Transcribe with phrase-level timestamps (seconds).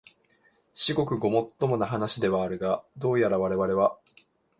[0.73, 3.99] 至極ごもっともな話ではあるが、どうやらわれわれは、